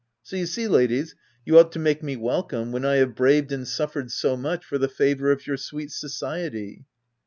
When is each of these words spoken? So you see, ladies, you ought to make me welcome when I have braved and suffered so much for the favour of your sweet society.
So 0.23 0.35
you 0.35 0.47
see, 0.47 0.67
ladies, 0.67 1.13
you 1.45 1.59
ought 1.59 1.71
to 1.73 1.77
make 1.77 2.01
me 2.01 2.15
welcome 2.15 2.71
when 2.71 2.83
I 2.83 2.95
have 2.95 3.13
braved 3.13 3.51
and 3.51 3.67
suffered 3.67 4.09
so 4.11 4.35
much 4.35 4.65
for 4.65 4.79
the 4.79 4.89
favour 4.89 5.31
of 5.31 5.45
your 5.45 5.57
sweet 5.57 5.91
society. 5.91 6.85